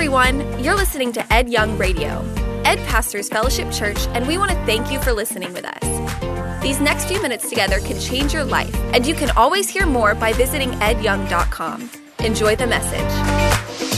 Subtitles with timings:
[0.00, 0.64] everyone.
[0.64, 2.24] You're listening to Ed Young Radio.
[2.64, 6.62] Ed pastors Fellowship Church, and we want to thank you for listening with us.
[6.62, 10.14] These next few minutes together can change your life, and you can always hear more
[10.14, 11.90] by visiting edyoung.com.
[12.20, 13.12] Enjoy the message.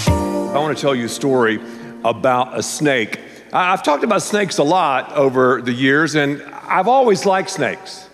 [0.09, 1.61] I want to tell you a story
[2.05, 3.21] about a snake.
[3.53, 8.09] I've talked about snakes a lot over the years, and I've always liked snakes.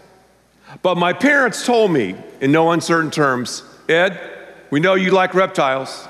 [0.82, 4.20] But my parents told me in no uncertain terms Ed,
[4.70, 6.06] we know you like reptiles.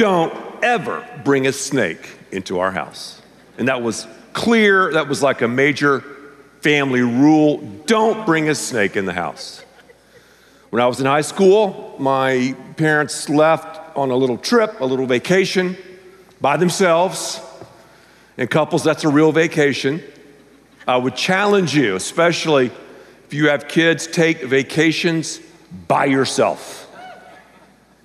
[0.00, 0.32] Don't
[0.64, 3.20] ever bring a snake into our house.
[3.58, 6.02] And that was clear, that was like a major
[6.62, 7.58] family rule.
[7.84, 9.62] Don't bring a snake in the house.
[10.70, 15.04] When I was in high school, my parents left on a little trip, a little
[15.04, 15.76] vacation
[16.40, 17.38] by themselves.
[18.38, 20.02] And couples, that's a real vacation.
[20.88, 22.70] I would challenge you, especially
[23.26, 25.42] if you have kids, take vacations
[25.88, 26.89] by yourself.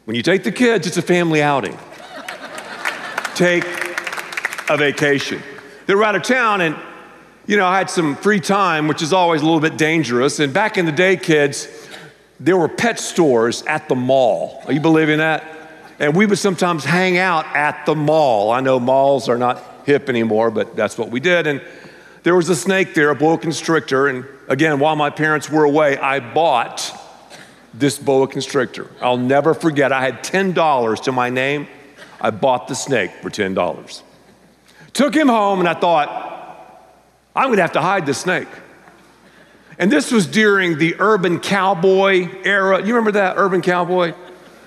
[0.05, 1.75] When you take the kids, it's a family outing.
[3.33, 3.63] take
[4.69, 5.41] a vacation.
[5.87, 6.75] They were out of town, and
[7.47, 10.39] you know, I had some free time, which is always a little bit dangerous.
[10.39, 11.67] And back in the day, kids,
[12.39, 14.63] there were pet stores at the mall.
[14.67, 15.43] Are you believing that?
[15.97, 18.51] And we would sometimes hang out at the mall.
[18.51, 21.47] I know malls are not hip anymore, but that's what we did.
[21.47, 21.61] And
[22.21, 24.07] there was a snake there, a boa constrictor.
[24.07, 26.93] And again, while my parents were away, I bought
[27.77, 28.89] this boa constrictor.
[29.01, 31.67] I'll never forget, I had $10 to my name.
[32.21, 34.01] I bought the snake for $10.
[34.93, 36.33] Took him home, and I thought,
[37.35, 38.47] I'm gonna have to hide this snake.
[39.77, 42.79] And this was during the urban cowboy era.
[42.79, 44.13] You remember that urban cowboy?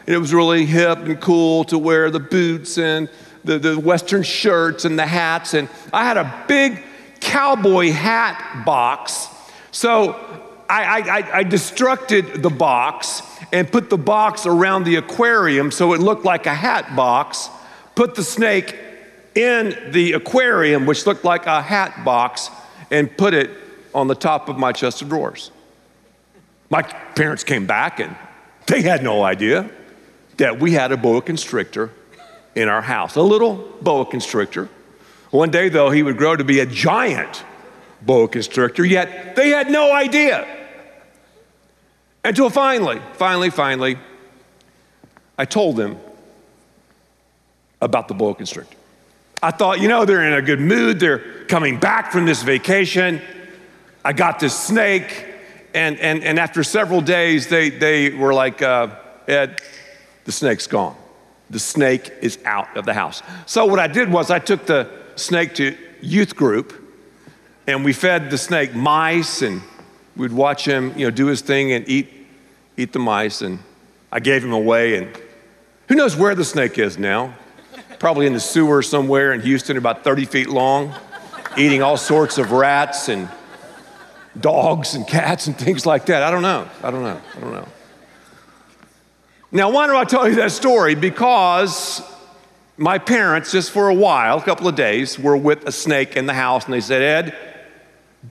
[0.07, 3.09] And it was really hip and cool to wear the boots and
[3.45, 5.55] the, the Western shirts and the hats.
[5.55, 6.83] And I had a big
[7.21, 9.29] cowboy hat box.
[9.71, 15.95] So I, I, I destructed the box and put the box around the aquarium so
[15.95, 17.49] it looked like a hat box.
[17.95, 18.77] Put the snake
[19.35, 22.51] in the aquarium, which looked like a hat box,
[22.91, 23.51] and put it
[23.95, 25.51] on the top of my chest of drawers.
[26.71, 28.15] My parents came back and
[28.67, 29.71] they had no idea
[30.37, 31.91] that we had a boa constrictor
[32.55, 34.69] in our house, a little boa constrictor.
[35.31, 37.45] One day, though, he would grow to be a giant
[38.03, 40.58] boa constrictor, yet they had no idea.
[42.25, 43.99] Until finally, finally, finally,
[45.37, 45.99] I told them
[47.81, 48.77] about the boa constrictor.
[49.43, 50.99] I thought, you know, they're in a good mood.
[50.99, 53.23] They're coming back from this vacation.
[54.05, 55.27] I got this snake.
[55.75, 58.97] And, and, and after several days, they, they were like, uh,
[59.29, 59.61] Ed,
[60.25, 60.97] the snake's gone.
[61.51, 63.23] The snake is out of the house.
[63.47, 66.75] So what I did was I took the snake to youth group
[67.67, 69.63] and we fed the snake mice and
[70.19, 72.13] we'd watch him, you know, do his thing and eat,
[72.77, 73.41] eat the mice.
[73.41, 73.61] And
[74.13, 75.19] I gave him away and
[75.89, 77.35] who knows where the snake is now?
[77.99, 80.95] Probably in the sewer somewhere in Houston, about 30 feet long,
[81.57, 83.29] eating all sorts of rats and
[84.39, 86.23] dogs and cats and things like that.
[86.23, 86.69] I don't know.
[86.83, 87.21] I don't know.
[87.37, 87.69] I don't know.
[89.51, 90.95] Now, why do I tell you that story?
[90.95, 92.03] Because
[92.77, 96.27] my parents, just for a while, a couple of days, were with a snake in
[96.27, 97.37] the house, and they said, Ed,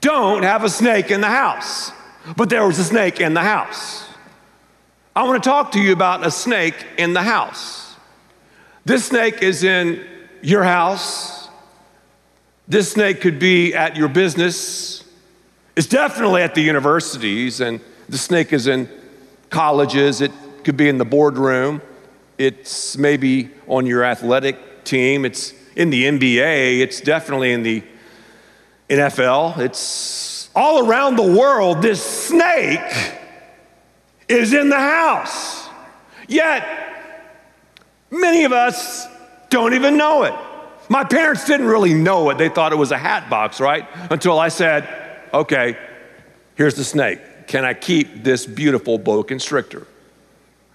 [0.00, 1.92] don't have a snake in the house.
[2.36, 4.06] But there was a snake in the house.
[5.16, 7.96] I want to talk to you about a snake in the house.
[8.84, 10.06] This snake is in
[10.42, 11.48] your house.
[12.68, 15.04] This snake could be at your business.
[15.74, 18.88] It's definitely at the universities, and the snake is in
[19.50, 20.20] colleges.
[20.20, 20.32] It
[20.64, 21.80] could be in the boardroom.
[22.36, 25.24] It's maybe on your athletic team.
[25.24, 26.80] It's in the NBA.
[26.80, 27.82] It's definitely in the
[28.88, 29.58] NFL.
[29.58, 31.82] It's all around the world.
[31.82, 32.80] This snake
[34.28, 35.68] is in the house.
[36.26, 36.66] Yet,
[38.10, 39.06] many of us
[39.50, 40.34] don't even know it.
[40.90, 42.38] My parents didn't really know it.
[42.38, 43.86] They thought it was a hat box, right?
[44.10, 44.88] Until I said,
[45.32, 45.76] okay,
[46.54, 47.20] here's the snake.
[47.46, 49.86] Can I keep this beautiful boa constrictor?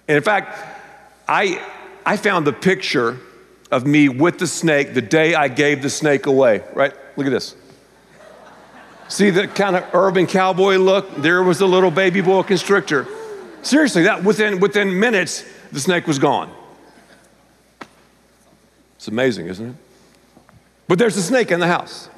[0.06, 0.56] And in fact,
[1.28, 1.64] I,
[2.04, 3.18] I found the picture
[3.70, 6.92] of me with the snake the day I gave the snake away, right?
[7.16, 7.56] Look at this.
[9.08, 11.16] See the kind of urban cowboy look?
[11.16, 13.06] There was a little baby boa constrictor.
[13.62, 16.52] Seriously, that within, within minutes, the snake was gone.
[18.96, 19.76] It's amazing, isn't it?
[20.88, 22.08] But there's a snake in the house.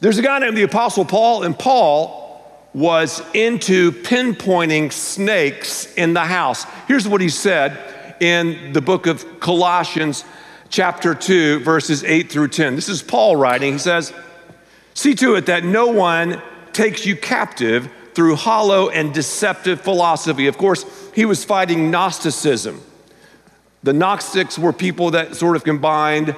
[0.00, 2.26] There's a guy named the Apostle Paul, and Paul
[2.74, 6.64] was into pinpointing snakes in the house.
[6.86, 10.24] Here's what he said in the book of Colossians,
[10.68, 12.76] chapter 2, verses 8 through 10.
[12.76, 13.72] This is Paul writing.
[13.72, 14.12] He says,
[14.98, 16.42] See to it that no one
[16.72, 20.48] takes you captive through hollow and deceptive philosophy.
[20.48, 20.84] Of course,
[21.14, 22.82] he was fighting Gnosticism.
[23.84, 26.34] The Gnostics were people that sort of combined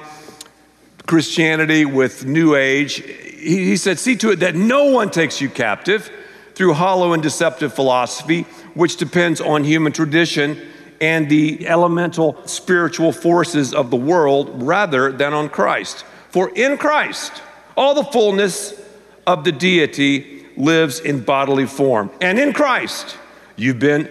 [1.07, 2.97] Christianity with New Age.
[2.97, 6.11] He, he said, See to it that no one takes you captive
[6.53, 8.43] through hollow and deceptive philosophy,
[8.75, 10.61] which depends on human tradition
[11.01, 16.05] and the elemental spiritual forces of the world rather than on Christ.
[16.29, 17.41] For in Christ,
[17.75, 18.79] all the fullness
[19.25, 22.11] of the deity lives in bodily form.
[22.19, 23.17] And in Christ,
[23.55, 24.09] you've been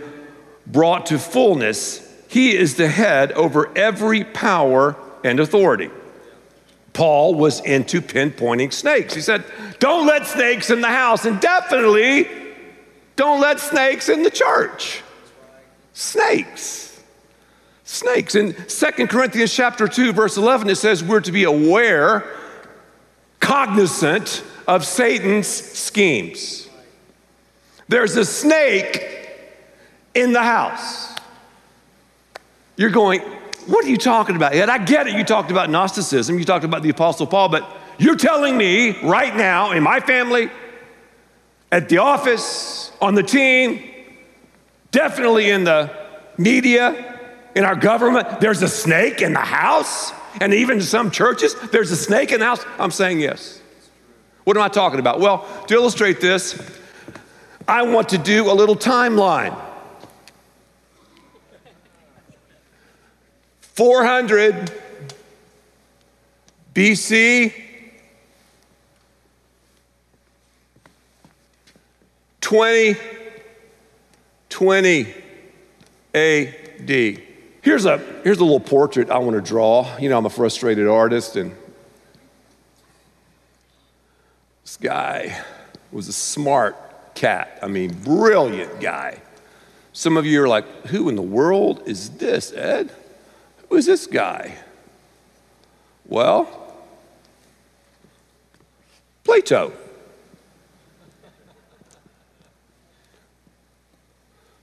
[0.66, 2.06] brought to fullness.
[2.28, 5.90] He is the head over every power and authority.
[6.92, 9.14] Paul was into pinpointing snakes.
[9.14, 9.44] He said,
[9.78, 12.28] Don't let snakes in the house, and definitely
[13.16, 15.02] don't let snakes in the church.
[15.92, 17.00] Snakes.
[17.84, 18.34] Snakes.
[18.34, 22.24] In 2 Corinthians chapter 2, verse 11, it says we're to be aware,
[23.50, 26.68] cognizant of Satan's schemes.
[27.88, 29.04] There's a snake
[30.14, 31.16] in the house.
[32.76, 33.22] You're going,
[33.66, 34.54] what are you talking about?
[34.54, 35.14] Yet I get it.
[35.14, 37.68] You talked about Gnosticism, you talked about the Apostle Paul, but
[37.98, 40.48] you're telling me right now in my family,
[41.72, 43.82] at the office, on the team,
[44.92, 45.90] definitely in the
[46.38, 47.18] media,
[47.56, 50.12] in our government, there's a snake in the house?
[50.40, 52.64] And even some churches, there's a snake in the house?
[52.78, 53.60] I'm saying yes.
[54.44, 55.20] What am I talking about?
[55.20, 56.60] Well, to illustrate this,
[57.66, 59.56] I want to do a little timeline.
[63.60, 64.72] 400
[66.74, 67.52] BC,
[72.40, 72.96] 20,
[74.48, 75.14] 20
[76.14, 77.29] AD.
[77.62, 79.98] Here's a, here's a little portrait I want to draw.
[79.98, 81.54] You know, I'm a frustrated artist, and
[84.62, 85.38] this guy
[85.92, 87.58] was a smart cat.
[87.62, 89.20] I mean, brilliant guy.
[89.92, 92.92] Some of you are like, who in the world is this, Ed?
[93.68, 94.56] Who is this guy?
[96.06, 96.56] Well,
[99.24, 99.72] Plato.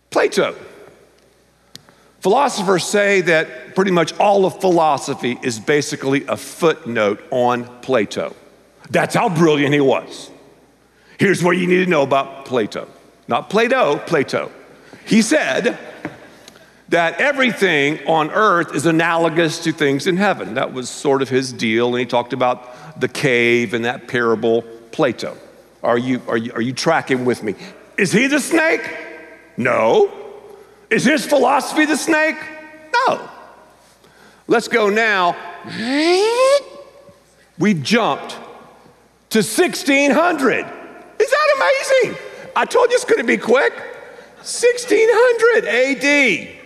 [0.09, 0.55] Plato.
[2.19, 8.35] Philosophers say that pretty much all of philosophy is basically a footnote on Plato.
[8.89, 10.31] That's how brilliant he was.
[11.19, 12.87] Here's what you need to know about Plato.
[13.27, 14.51] Not Plato, Plato.
[15.05, 15.77] He said,
[16.89, 20.53] that everything on earth is analogous to things in heaven.
[20.53, 21.89] That was sort of his deal.
[21.89, 24.61] And he talked about the cave and that parable,
[24.91, 25.37] Plato.
[25.83, 27.55] Are you, are you, are you tracking with me?
[27.97, 28.81] Is he the snake?
[29.57, 30.11] No.
[30.89, 32.37] Is his philosophy the snake?
[33.07, 33.29] No.
[34.47, 35.35] Let's go now.
[37.59, 38.37] We jumped
[39.29, 40.65] to 1600.
[41.19, 42.17] Is that amazing?
[42.55, 43.73] I told you it's going to be quick.
[44.37, 46.57] 1600 AD.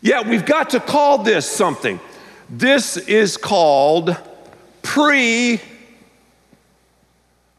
[0.00, 2.00] Yeah, we've got to call this something.
[2.50, 4.16] This is called
[4.82, 5.60] pre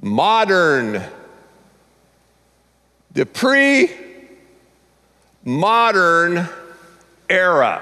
[0.01, 1.01] modern.
[3.13, 4.02] The pre
[5.43, 6.47] modern
[7.29, 7.81] era.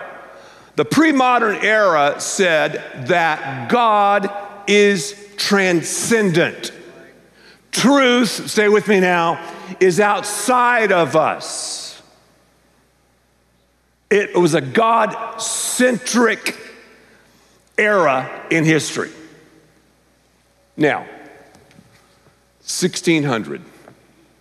[0.75, 4.29] The pre modern era said that God
[4.67, 6.71] is transcendent.
[7.71, 9.43] Truth, stay with me now,
[9.79, 12.01] is outside of us.
[14.09, 16.57] It was a God centric
[17.77, 19.09] era in history.
[20.75, 20.99] Now,
[22.59, 23.61] 1600,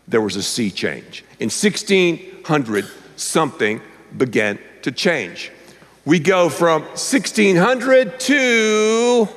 [0.09, 1.25] there was a sea change.
[1.39, 2.89] In 1600,
[3.21, 3.81] something
[4.17, 5.53] began to change.
[6.05, 9.29] We go from 1600 to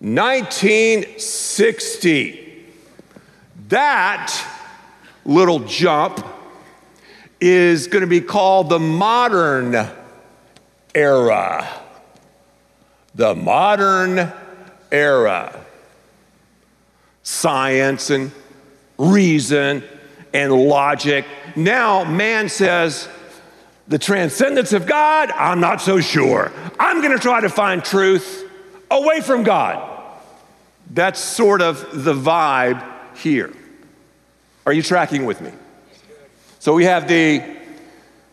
[0.00, 2.66] 1960.
[3.68, 4.46] That
[5.24, 6.26] little jump
[7.40, 9.88] is going to be called the modern
[10.94, 11.66] era.
[13.14, 14.30] The modern
[14.90, 15.58] era.
[17.22, 18.30] Science and
[18.98, 19.82] reason
[20.34, 21.24] and logic.
[21.56, 23.08] Now, man says,
[23.88, 26.52] the transcendence of God, I'm not so sure.
[26.78, 28.50] I'm going to try to find truth
[28.90, 29.90] away from God.
[30.90, 32.84] That's sort of the vibe
[33.16, 33.52] here.
[34.66, 35.52] Are you tracking with me?
[36.58, 37.42] So we have the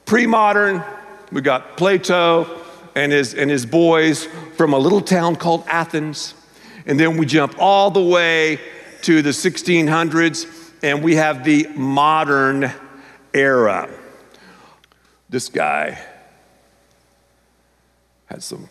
[0.06, 0.84] pre modern,
[1.32, 2.62] we got Plato
[2.96, 6.34] and his, and his boys from a little town called Athens.
[6.86, 8.60] And then we jump all the way
[9.04, 10.46] to the 1600s,
[10.82, 12.72] and we have the modern
[13.34, 13.90] era.
[15.30, 15.98] This guy
[18.26, 18.70] had some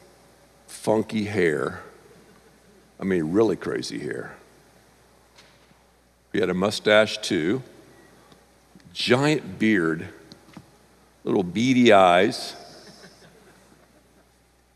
[0.66, 1.82] funky hair.
[2.98, 4.36] I mean, really crazy hair.
[6.32, 7.62] He had a mustache too
[8.92, 10.08] giant beard,
[11.22, 12.56] little beady eyes,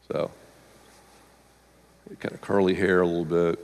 [0.08, 0.30] So,
[2.20, 3.58] kind of curly hair a little bit.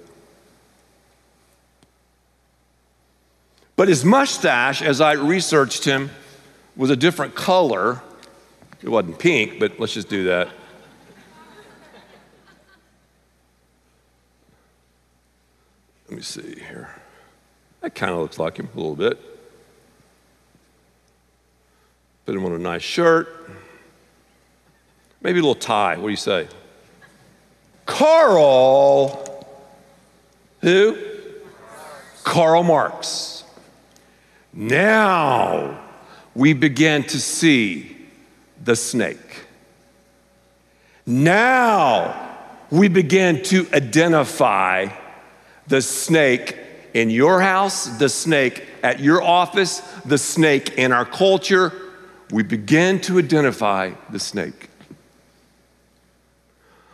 [3.80, 6.10] But his mustache, as I researched him,
[6.76, 8.02] was a different color.
[8.82, 10.50] It wasn't pink, but let's just do that.
[16.10, 16.90] Let me see here.
[17.80, 19.18] That kind of looks like him a little bit.
[22.26, 23.50] Put him on a nice shirt.
[25.22, 25.96] Maybe a little tie.
[25.96, 26.48] What do you say?
[27.86, 29.46] Karl,
[30.60, 30.98] who?
[32.24, 33.39] Karl Marx.
[34.52, 35.78] Now
[36.34, 37.96] we begin to see
[38.62, 39.44] the snake.
[41.06, 42.38] Now
[42.70, 44.88] we begin to identify
[45.66, 46.56] the snake
[46.94, 51.72] in your house, the snake at your office, the snake in our culture.
[52.30, 54.68] We begin to identify the snake.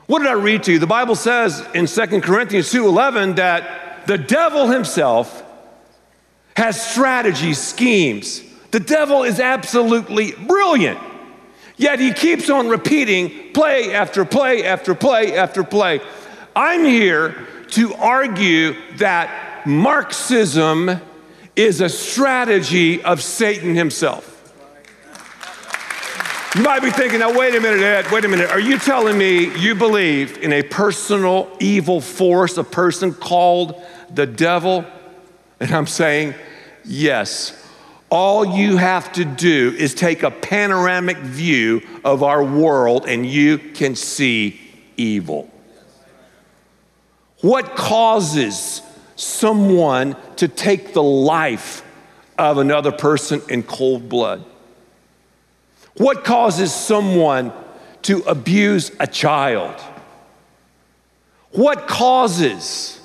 [0.07, 0.79] What did I read to you?
[0.79, 5.43] The Bible says in 2 Corinthians 2:11 that the devil himself
[6.57, 8.43] has strategies, schemes.
[8.71, 10.99] The devil is absolutely brilliant.
[11.77, 16.01] Yet he keeps on repeating play after play after play after play.
[16.55, 17.37] I'm here
[17.73, 20.99] to argue that Marxism
[21.55, 24.33] is a strategy of Satan himself.
[26.55, 28.49] You might be thinking, now, wait a minute, Ed, wait a minute.
[28.49, 33.83] Are you telling me you believe in a personal evil force, a person called
[34.15, 34.87] the devil?
[35.61, 36.35] And I'm saying,
[36.85, 37.63] yes.
[38.09, 43.59] All you have to do is take a panoramic view of our world and you
[43.59, 44.61] can see
[44.97, 45.51] evil.
[47.41, 48.81] What causes
[49.17, 51.83] someone to take the life
[52.39, 54.45] of another person in cold blood?
[55.97, 57.53] What causes someone
[58.03, 59.81] to abuse a child?
[61.51, 63.01] What causes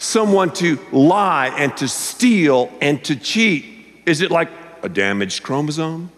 [0.00, 3.64] someone to lie and to steal and to cheat?
[4.06, 4.48] Is it like
[4.82, 6.10] a damaged chromosome?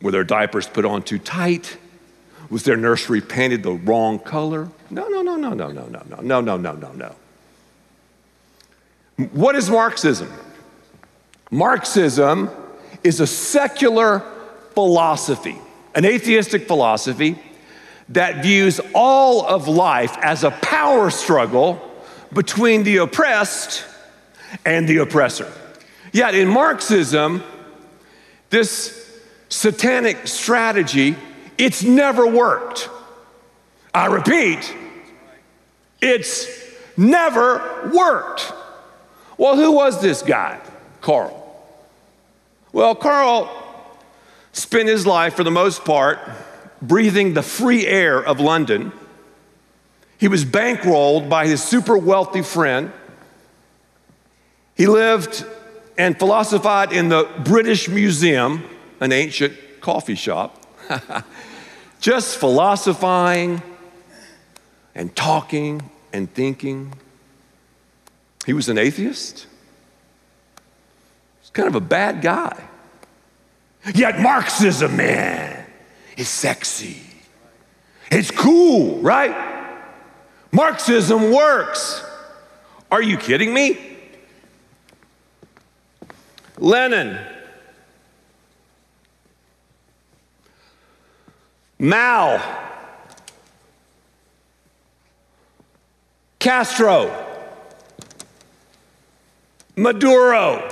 [0.00, 1.76] Were their diapers put on too tight?
[2.50, 4.68] Was their nursery painted the wrong color?
[4.90, 7.14] No, no, no, no, no, no, no, no, no, no, no, no, no.
[9.32, 10.32] What is Marxism?
[11.50, 12.48] Marxism
[13.02, 14.22] is a secular
[14.74, 15.58] philosophy,
[15.94, 17.40] an atheistic philosophy
[18.10, 21.91] that views all of life as a power struggle
[22.32, 23.84] between the oppressed
[24.64, 25.50] and the oppressor.
[26.12, 27.42] Yet in Marxism,
[28.50, 31.16] this satanic strategy,
[31.58, 32.88] it's never worked.
[33.94, 34.74] I repeat,
[36.00, 36.46] it's
[36.96, 38.52] never worked.
[39.36, 40.60] Well, who was this guy?
[41.00, 41.38] Karl.
[42.72, 43.50] Well, Karl
[44.52, 46.18] spent his life, for the most part,
[46.80, 48.92] breathing the free air of London.
[50.22, 52.92] He was bankrolled by his super wealthy friend.
[54.76, 55.44] He lived
[55.98, 58.62] and philosophized in the British Museum,
[59.00, 60.64] an ancient coffee shop,
[62.00, 63.62] just philosophizing
[64.94, 66.94] and talking and thinking.
[68.46, 69.48] He was an atheist.
[71.40, 72.62] He's kind of a bad guy.
[73.92, 75.66] Yet Marxism, man,
[76.16, 77.02] is sexy.
[78.08, 79.51] It's cool, right?
[80.52, 82.04] Marxism works.
[82.90, 83.96] Are you kidding me?
[86.58, 87.18] Lenin,
[91.78, 92.38] Mao,
[96.38, 97.10] Castro,
[99.74, 100.68] Maduro,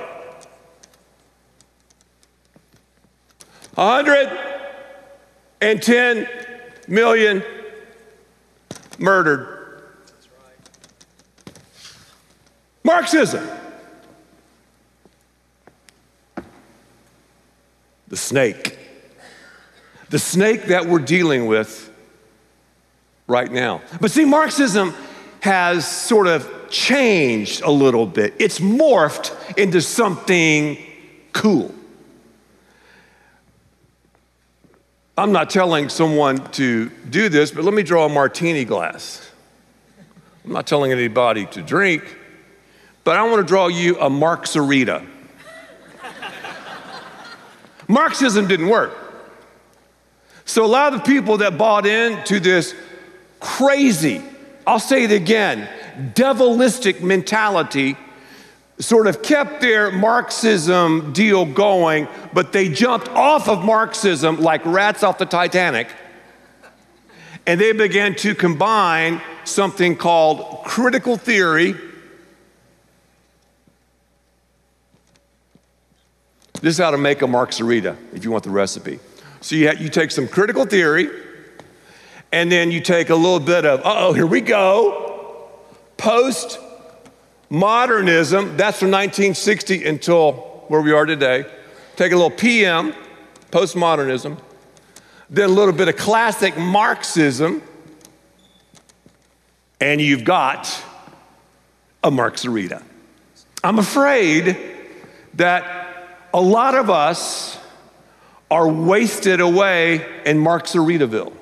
[3.75, 6.29] 110
[6.87, 7.43] million
[8.99, 9.60] murdered.
[12.83, 13.47] Marxism.
[18.09, 18.79] The snake.
[20.09, 21.93] The snake that we're dealing with
[23.27, 23.83] right now.
[24.01, 24.95] But see, Marxism
[25.41, 30.79] has sort of changed a little bit, it's morphed into something
[31.33, 31.75] cool.
[35.19, 39.31] I'm not telling someone to do this, but let me draw a martini glass.
[40.45, 42.17] I'm not telling anybody to drink,
[43.11, 45.05] but I want to draw you a Marxarita.
[47.88, 48.97] Marxism didn't work.
[50.45, 52.73] So a lot of the people that bought into this
[53.40, 54.23] crazy,
[54.64, 55.69] I'll say it again,
[56.14, 57.97] devilistic mentality
[58.79, 65.02] sort of kept their Marxism deal going, but they jumped off of Marxism like rats
[65.02, 65.88] off the Titanic
[67.45, 71.90] And they began to combine something called critical theory.
[76.61, 78.99] This is how to make a margarita if you want the recipe.
[79.40, 81.09] So you, you take some critical theory,
[82.33, 85.50] and then you take a little bit of, oh, here we go,
[85.97, 86.59] post
[87.49, 88.57] modernism.
[88.57, 90.33] That's from 1960 until
[90.69, 91.47] where we are today.
[91.97, 92.95] Take a little PM,
[93.50, 94.38] postmodernism,
[95.31, 97.62] then a little bit of classic Marxism,
[99.81, 100.85] and you've got
[102.05, 102.83] a Marxarita.
[103.64, 104.57] I'm afraid
[105.35, 105.90] that
[106.33, 107.59] a lot of us
[108.51, 111.33] are wasted away in Marxaritaville.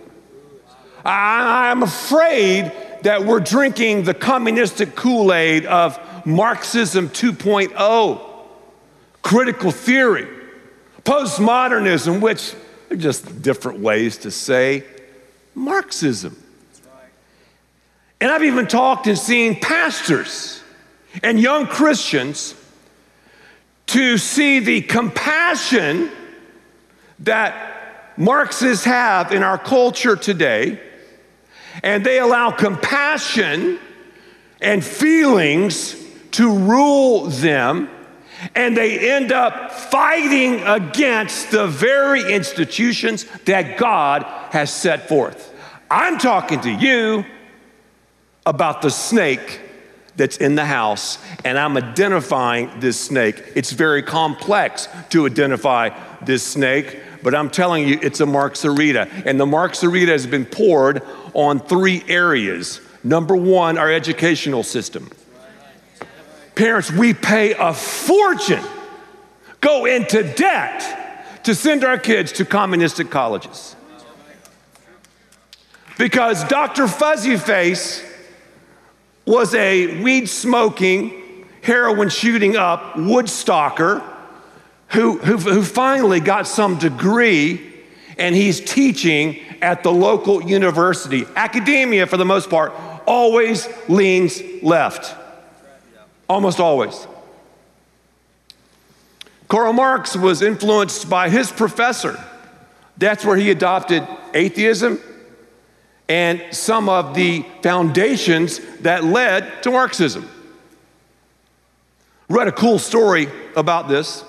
[1.05, 8.21] I'm afraid that we're drinking the communistic Kool Aid of Marxism 2.0,
[9.23, 10.29] critical theory,
[11.05, 12.55] postmodernism, which
[12.91, 14.85] are just different ways to say
[15.55, 16.37] Marxism.
[18.21, 20.63] And I've even talked and seen pastors
[21.23, 22.55] and young Christians
[23.89, 26.11] to see the compassion
[27.21, 30.81] that Marxists have in our culture today,
[31.83, 33.79] and they allow compassion
[34.61, 35.97] and feelings
[36.33, 37.89] to rule them,
[38.55, 45.55] and they end up fighting against the very institutions that God has set forth.
[45.91, 47.25] I'm talking to you
[48.45, 49.61] about the snake
[50.19, 53.43] that's in the house, and I'm identifying this snake.
[53.55, 55.91] It's very complex to identify
[56.23, 59.25] this snake, but I'm telling you, it's a Marxarita.
[59.25, 61.03] And the Marxarita has been poured
[61.35, 62.81] on three areas.
[63.03, 65.09] Number one, our educational system.
[66.57, 68.65] Parents, we pay a fortune,
[69.61, 73.77] go into debt to send our kids to communistic colleges.
[75.97, 76.89] Because Dr.
[76.89, 78.05] Fuzzy Face
[79.29, 84.03] was a weed smoking, heroin shooting up Woodstocker
[84.89, 87.61] who, who, who finally got some degree
[88.17, 91.27] and he's teaching at the local university.
[91.37, 92.73] Academia, for the most part,
[93.07, 95.15] always leans left.
[96.29, 97.07] Almost always.
[99.47, 102.19] Karl Marx was influenced by his professor.
[102.97, 105.01] That's where he adopted atheism
[106.09, 110.29] and some of the foundations that led to Marxism.
[112.29, 114.25] Read a cool story about this.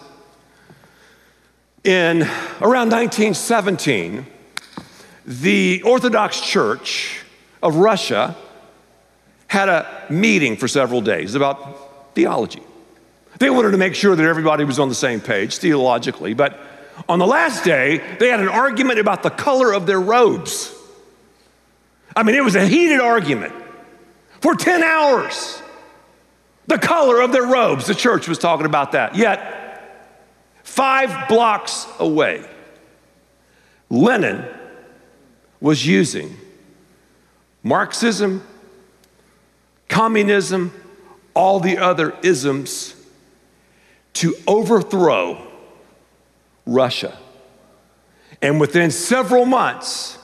[1.84, 2.24] In
[2.62, 4.26] around 1917,
[5.26, 7.22] the Orthodox Church
[7.62, 8.36] of Russia
[9.48, 12.62] had a meeting for several days about theology.
[13.40, 16.60] They wanted to make sure that everybody was on the same page theologically, but
[17.08, 20.76] on the last day, they had an argument about the color of their robes.
[22.20, 23.54] I mean, it was a heated argument
[24.42, 25.64] for 10 hours.
[26.68, 29.16] The color of their robes, the church was talking about that.
[29.16, 30.04] Yet,
[30.64, 32.46] five blocks away,
[33.90, 34.46] Lenin
[35.62, 36.36] was using
[37.64, 38.46] Marxism,
[39.88, 40.74] communism,
[41.34, 42.96] all the other isms
[44.16, 45.42] to overthrow
[46.66, 47.18] Russia.
[48.42, 50.19] And within several months,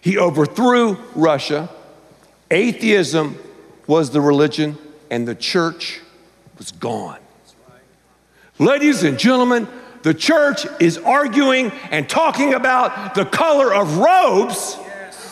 [0.00, 1.68] he overthrew Russia.
[2.50, 3.38] Atheism
[3.86, 4.78] was the religion,
[5.10, 6.00] and the church
[6.58, 7.18] was gone.
[8.58, 9.68] Ladies and gentlemen,
[10.02, 14.74] the church is arguing and talking about the color of robes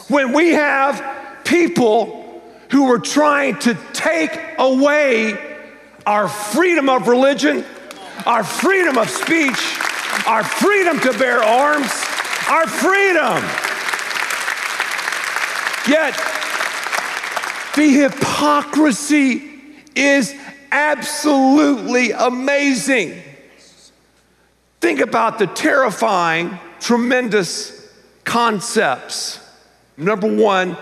[0.09, 5.39] when we have people who are trying to take away
[6.07, 7.65] our freedom of religion,
[8.27, 9.79] our freedom of speech,
[10.27, 11.91] our freedom to bear arms,
[12.49, 13.68] our freedom.
[15.89, 16.15] Yet,
[17.75, 19.43] the hypocrisy
[19.97, 20.35] is
[20.71, 23.23] absolutely amazing.
[24.81, 27.91] Think about the terrifying, tremendous
[28.25, 29.41] concepts.
[29.97, 30.77] Number one,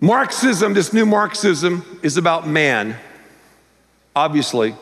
[0.00, 2.96] Marxism, this new Marxism, is about man.
[4.16, 4.74] Obviously,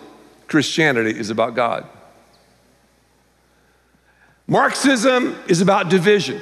[0.48, 1.86] Christianity is about God.
[4.46, 6.40] Marxism is about division.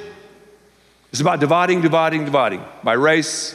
[1.13, 3.53] It's about dividing, dividing, dividing by race,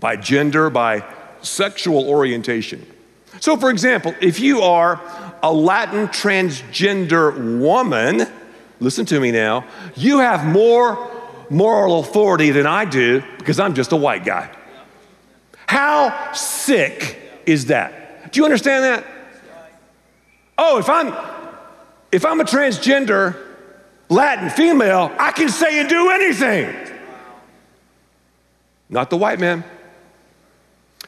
[0.00, 1.02] by gender, by
[1.40, 2.86] sexual orientation.
[3.40, 5.00] So, for example, if you are
[5.42, 8.26] a Latin transgender woman,
[8.80, 9.64] listen to me now,
[9.96, 11.10] you have more
[11.48, 14.54] moral authority than I do because I'm just a white guy.
[15.66, 18.30] How sick is that?
[18.30, 19.06] Do you understand that?
[20.58, 21.14] Oh, if I'm
[22.12, 23.43] if I'm a transgender
[24.08, 26.74] Latin female, I can say and do anything.
[28.88, 29.64] Not the white man.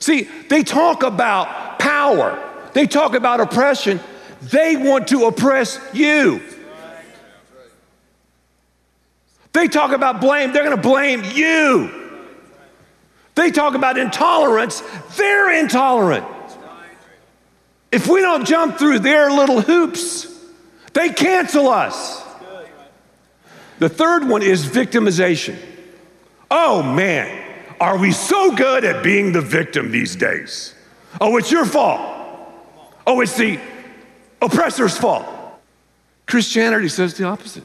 [0.01, 4.01] See, they talk about power, they talk about oppression.
[4.43, 6.43] They want to oppress you.
[9.53, 11.91] They talk about blame, they're gonna blame you.
[13.35, 14.83] They talk about intolerance,
[15.17, 16.27] they're intolerant.
[17.91, 20.27] If we don't jump through their little hoops,
[20.93, 22.26] they cancel us.
[23.79, 25.57] The third one is victimization.
[26.51, 27.45] Oh man,
[27.81, 30.75] are we so good at being the victim these days?
[31.21, 32.01] Oh, it's your fault.
[33.07, 33.59] Oh, it's the
[34.41, 35.27] oppressor's fault.
[36.27, 37.65] Christianity says the opposite.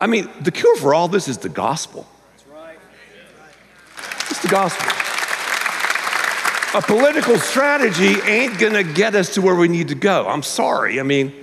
[0.00, 2.06] I mean, the cure for all this is the gospel.
[4.30, 4.88] It's the gospel.
[6.74, 10.26] A political strategy ain't gonna get us to where we need to go.
[10.26, 10.98] I'm sorry.
[10.98, 11.41] I mean,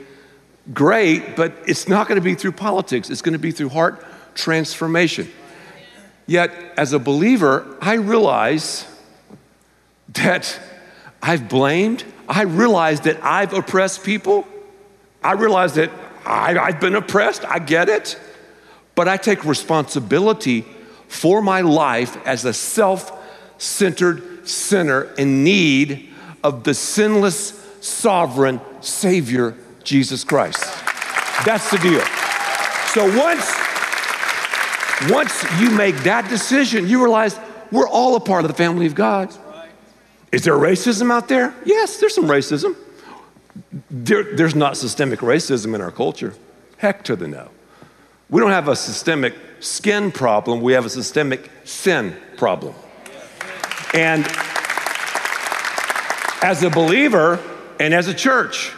[0.74, 4.04] great, but it's not gonna be through politics, it's gonna be through heart
[4.36, 5.30] transformation.
[6.26, 8.86] Yet, as a believer, I realize
[10.10, 10.60] that
[11.22, 14.48] I've blamed, I realize that I've oppressed people,
[15.24, 15.92] I realize that
[16.26, 18.20] I, have been oppressed, I get it,
[18.96, 20.66] but I take responsibility
[21.08, 23.12] for my life as a self
[23.58, 26.10] centered sinner in need
[26.44, 29.56] of the sinless, sovereign Savior,
[29.90, 30.62] Jesus Christ.
[31.46, 32.06] That's the deal.
[32.94, 33.52] So once,
[35.12, 37.40] once you make that decision, you realize
[37.72, 39.36] we're all a part of the family of God.
[40.32, 41.56] Is there racism out there?
[41.66, 42.76] Yes, there's some racism.
[43.90, 46.36] There, there's not systemic racism in our culture.
[46.78, 47.50] Heck to the no.
[48.30, 52.76] We don't have a systemic skin problem, we have a systemic sin problem.
[53.96, 54.24] And
[56.44, 57.40] as a believer
[57.80, 58.72] and as a church,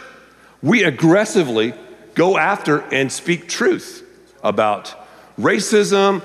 [0.62, 1.74] we aggressively
[2.14, 4.06] go after and speak truth
[4.42, 4.94] about
[5.38, 6.22] racism.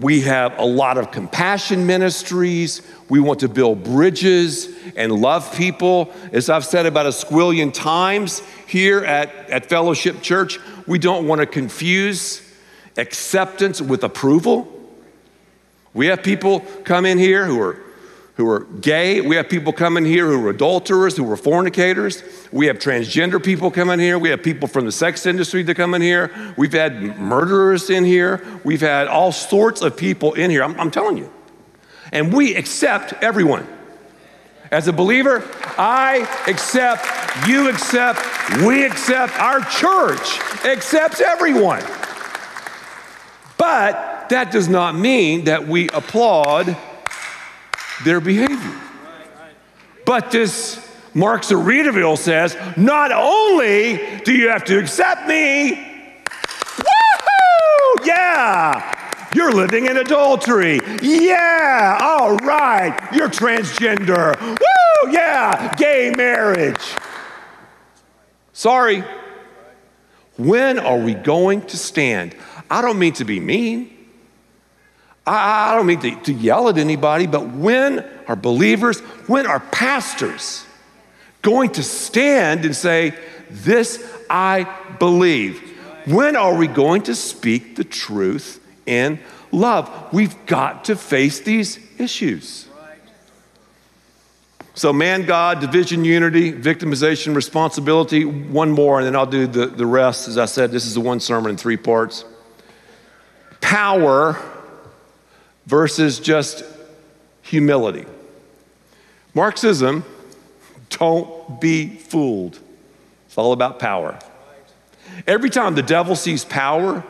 [0.00, 2.82] We have a lot of compassion ministries.
[3.08, 6.12] We want to build bridges and love people.
[6.32, 11.40] As I've said about a squillion times here at, at Fellowship Church, we don't want
[11.40, 12.42] to confuse
[12.96, 14.72] acceptance with approval.
[15.94, 17.82] We have people come in here who are
[18.38, 19.20] who are gay.
[19.20, 22.22] We have people coming here who are adulterers, who are fornicators.
[22.52, 24.16] We have transgender people coming here.
[24.16, 26.30] We have people from the sex industry that come in here.
[26.56, 28.40] We've had murderers in here.
[28.62, 30.62] We've had all sorts of people in here.
[30.62, 31.32] I'm, I'm telling you.
[32.12, 33.66] And we accept everyone.
[34.70, 35.42] As a believer,
[35.76, 38.20] I accept, you accept,
[38.64, 41.82] we accept, our church accepts everyone.
[43.56, 46.76] But that does not mean that we applaud
[48.04, 48.80] their behavior.
[50.04, 50.76] But this
[51.14, 55.74] Marxaritaville says, not only do you have to accept me,
[56.76, 58.94] woohoo, yeah,
[59.34, 60.80] you're living in adultery.
[61.02, 64.40] Yeah, all right, you're transgender.
[64.40, 66.80] Woo, yeah, gay marriage.
[68.52, 69.04] Sorry.
[70.36, 72.34] When are we going to stand?
[72.70, 73.97] I don't mean to be mean.
[75.28, 80.64] I, don't mean to, to yell at anybody, but when are believers, when are pastors
[81.42, 83.14] going to stand and say,
[83.50, 84.64] This I
[84.98, 85.60] believe?
[86.06, 89.18] When are we going to speak the truth in
[89.52, 89.90] love?
[90.12, 92.66] We've got to face these issues.
[94.74, 98.24] So, man, God, division, unity, victimization, responsibility.
[98.24, 100.28] One more, and then I'll do the, the rest.
[100.28, 102.24] As I said, this is the one sermon in three parts.
[103.60, 104.40] Power
[105.68, 106.64] versus just
[107.42, 108.06] humility.
[109.34, 110.02] Marxism,
[110.88, 112.58] don't be fooled.
[113.26, 114.18] It's all about power.
[115.26, 117.04] Every time the devil sees power,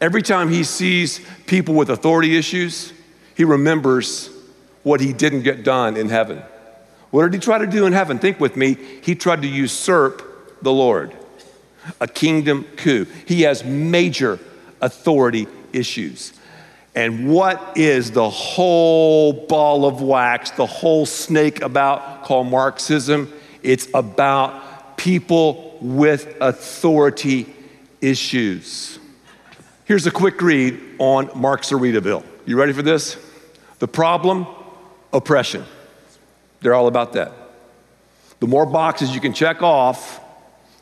[0.00, 2.92] every time he sees people with authority issues,
[3.34, 4.30] he remembers
[4.84, 6.40] what he didn't get done in heaven.
[7.10, 8.20] What did he try to do in heaven?
[8.20, 8.74] Think with me.
[9.02, 11.16] He tried to usurp the Lord,
[12.00, 13.06] a kingdom coup.
[13.26, 14.38] He has major
[14.80, 16.37] authority issues.
[16.98, 23.32] And what is the whole ball of wax, the whole snake about called Marxism?
[23.62, 27.54] It's about people with authority
[28.00, 28.98] issues.
[29.84, 32.24] Here's a quick read on Marxaritaville.
[32.46, 33.16] You ready for this?
[33.78, 34.48] The problem
[35.12, 35.64] oppression.
[36.62, 37.30] They're all about that.
[38.40, 40.18] The more boxes you can check off,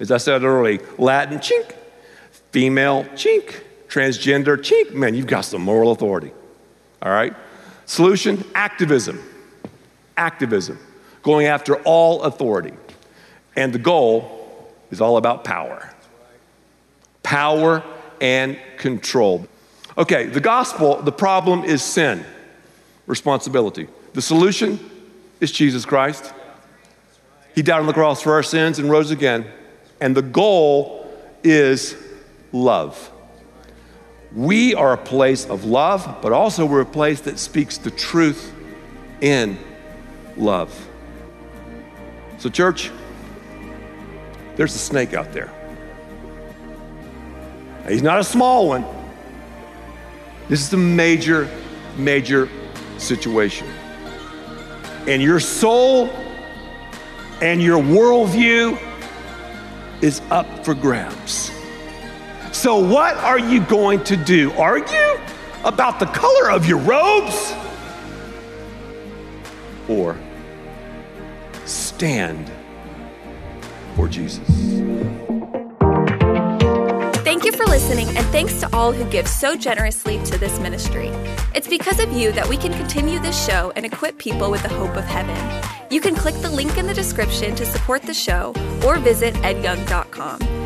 [0.01, 1.75] as I said earlier, Latin chink,
[2.53, 6.33] female chink, transgender, cheek, man, you've got some moral authority.
[7.03, 7.35] All right?
[7.87, 9.23] Solution activism.
[10.17, 10.79] Activism.
[11.23, 12.75] Going after all authority.
[13.55, 15.93] And the goal is all about power.
[17.23, 17.83] Power
[18.21, 19.47] and control.
[19.99, 22.25] Okay, the gospel, the problem is sin,
[23.07, 23.89] responsibility.
[24.13, 24.79] The solution
[25.41, 26.33] is Jesus Christ.
[27.55, 29.47] He died on the cross for our sins and rose again.
[30.01, 31.11] And the goal
[31.43, 31.97] is
[32.53, 33.11] love.
[34.35, 38.53] We are a place of love, but also we're a place that speaks the truth
[39.21, 39.59] in
[40.37, 40.89] love.
[42.39, 42.91] So, church,
[44.57, 45.51] there's a snake out there.
[47.89, 48.85] He's not a small one.
[50.49, 51.49] This is a major,
[51.97, 52.49] major
[52.99, 53.69] situation.
[55.07, 56.09] And your soul
[57.41, 58.79] and your worldview
[60.03, 61.56] is up for grabs.
[62.57, 64.51] So, what are you going to do?
[64.53, 65.21] Argue
[65.63, 67.53] about the color of your robes?
[69.89, 70.19] Or
[71.67, 72.51] stand
[73.95, 74.49] for Jesus?
[77.23, 81.09] Thank you for listening, and thanks to all who give so generously to this ministry.
[81.55, 84.71] It's because of you that we can continue this show and equip people with the
[84.71, 85.37] hope of heaven.
[85.91, 90.66] You can click the link in the description to support the show or visit edyoung.com.